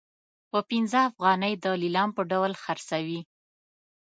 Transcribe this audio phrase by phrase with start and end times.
[0.51, 3.19] په پنځه افغانۍ د لیلام په ډول خرڅوي.